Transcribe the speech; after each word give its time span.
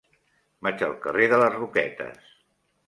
Vaig 0.67 0.81
al 0.87 0.95
carrer 1.03 1.29
de 1.35 1.41
les 1.43 1.55
Roquetes. 1.59 2.35